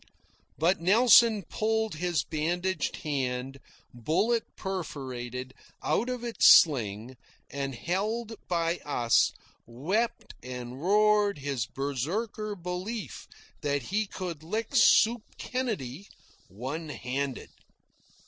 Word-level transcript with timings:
But 0.57 0.81
Nelson 0.81 1.43
pulled 1.43 1.93
his 1.93 2.23
bandaged 2.23 2.95
hand, 3.05 3.59
bullet 3.93 4.45
perforated, 4.55 5.53
out 5.83 6.09
of 6.09 6.23
its 6.23 6.47
sling, 6.49 7.17
and, 7.51 7.75
held 7.75 8.33
by 8.47 8.77
us, 8.77 9.31
wept 9.67 10.33
and 10.41 10.81
roared 10.81 11.37
his 11.37 11.67
Berserker 11.67 12.55
belief 12.55 13.27
that 13.61 13.83
he 13.93 14.07
could 14.07 14.41
lick 14.41 14.69
Soup 14.75 15.21
Kennedy 15.37 16.07
one 16.47 16.89
handed. 16.89 17.51